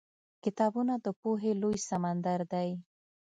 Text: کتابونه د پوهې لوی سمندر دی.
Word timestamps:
کتابونه 0.43 0.93
د 1.05 1.07
پوهې 1.21 1.51
لوی 1.61 1.77
سمندر 1.89 2.39
دی. 2.53 2.69